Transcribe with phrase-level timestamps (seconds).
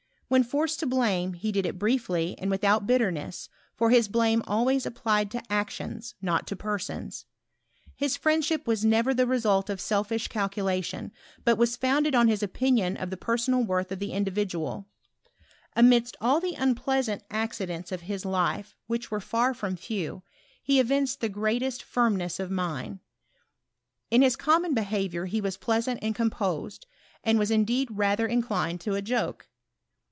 [0.31, 4.41] When fioorced to blame, he did it briefly, and without bit terness, for his blame
[4.47, 6.15] always applied to actions,.
[6.25, 7.25] act to persons.
[7.97, 11.11] His friendship was never the result of selfish calculation,
[11.43, 14.87] but was founded on his Ofsnion of the personal worth of the individual*
[15.75, 18.73] Amidst all the unpleasant accidents of his life^ 198 mnoET or chkmistkt.
[18.87, 19.11] which
[19.43, 20.23] were hr from few,
[20.65, 22.99] be evinced die greatest finnneas of mind.
[24.09, 26.85] In his common befaarioiir he was pleasant and composed,
[27.21, 29.49] and was indeed radier in clined to a joke.